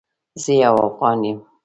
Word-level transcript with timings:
زه 0.43 0.51
یو 0.63 0.75
افغان 0.87 1.19
یم 1.27 1.39